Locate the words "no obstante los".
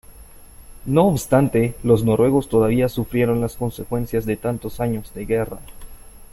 0.87-2.03